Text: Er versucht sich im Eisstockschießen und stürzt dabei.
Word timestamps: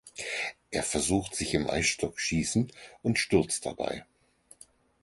Er 0.71 0.81
versucht 0.81 1.35
sich 1.35 1.53
im 1.53 1.69
Eisstockschießen 1.69 2.71
und 3.03 3.19
stürzt 3.19 3.67
dabei. 3.67 4.03